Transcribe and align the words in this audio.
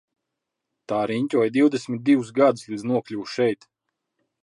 Tā 0.91 1.01
riņķoja 1.11 1.53
divdesmit 1.59 2.03
divus 2.09 2.35
gadus 2.41 2.67
līdz 2.73 2.91
nokļuva 2.93 3.33
šeit. 3.39 3.73